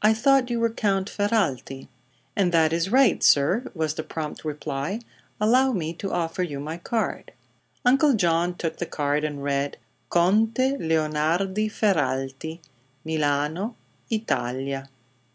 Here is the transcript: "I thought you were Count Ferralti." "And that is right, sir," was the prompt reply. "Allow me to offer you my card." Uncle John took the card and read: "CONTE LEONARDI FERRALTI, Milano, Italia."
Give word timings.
"I 0.00 0.14
thought 0.14 0.48
you 0.48 0.60
were 0.60 0.70
Count 0.70 1.10
Ferralti." 1.10 1.88
"And 2.34 2.52
that 2.52 2.72
is 2.72 2.88
right, 2.88 3.22
sir," 3.22 3.70
was 3.74 3.92
the 3.96 4.02
prompt 4.02 4.42
reply. 4.42 5.00
"Allow 5.38 5.72
me 5.72 5.92
to 5.92 6.10
offer 6.10 6.42
you 6.42 6.58
my 6.58 6.78
card." 6.78 7.32
Uncle 7.84 8.14
John 8.14 8.54
took 8.54 8.78
the 8.78 8.86
card 8.86 9.24
and 9.24 9.44
read: 9.44 9.76
"CONTE 10.08 10.54
LEONARDI 10.78 11.68
FERRALTI, 11.68 12.60
Milano, 13.04 13.76
Italia." 14.08 14.88